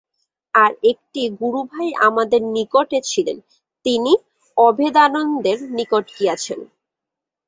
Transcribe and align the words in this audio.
আর 0.53 0.71
একটি 0.83 1.21
গুরুভাই 1.41 1.89
আমার 2.07 2.25
নিকটে 2.55 2.99
ছিলেন, 3.03 3.37
তিনি 3.85 4.11
অভেদানন্দের 4.57 5.59
নিকট 5.77 6.05
গিয়াছেন। 6.17 6.59